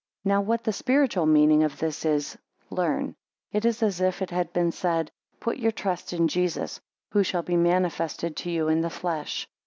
9 0.25 0.33
Now 0.33 0.41
what 0.41 0.63
the 0.63 0.73
spiritual 0.73 1.27
meaning 1.27 1.61
of 1.63 1.77
this 1.77 2.05
is, 2.05 2.35
learn; 2.71 3.13
It 3.51 3.65
is 3.65 3.83
as 3.83 4.01
if 4.01 4.23
it 4.23 4.31
had 4.31 4.51
been 4.51 4.71
said, 4.71 5.11
Put 5.39 5.57
your 5.57 5.71
trust 5.71 6.11
in 6.11 6.27
Jesus, 6.27 6.79
who 7.11 7.21
shall 7.23 7.43
be 7.43 7.55
manifested 7.55 8.35
to 8.37 8.49
you 8.49 8.67
in 8.67 8.81
the 8.81 8.89
flesh. 8.89 9.47